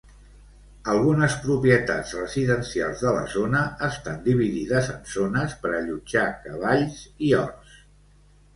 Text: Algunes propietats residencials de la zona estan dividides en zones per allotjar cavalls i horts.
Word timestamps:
Algunes 0.93 1.35
propietats 1.43 2.13
residencials 2.21 3.03
de 3.09 3.13
la 3.17 3.21
zona 3.35 3.61
estan 3.89 4.19
dividides 4.31 4.91
en 4.97 5.07
zones 5.15 5.57
per 5.67 5.77
allotjar 5.83 6.27
cavalls 6.49 7.07
i 7.29 7.33
horts. 7.45 7.81